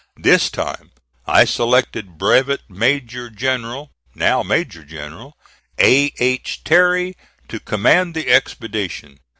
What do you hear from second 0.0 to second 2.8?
This time I selected Brevet